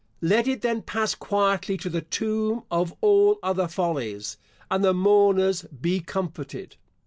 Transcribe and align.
Let 0.23 0.47
it 0.47 0.63
then 0.63 0.81
pass 0.81 1.13
quietly 1.13 1.77
to 1.77 1.87
the 1.87 2.01
tomb 2.01 2.63
of 2.71 2.95
all 3.01 3.37
other 3.43 3.67
follies, 3.67 4.37
and 4.71 4.83
the 4.83 4.95
mourners 4.95 5.61
be 5.79 5.99
comforted. 5.99 6.75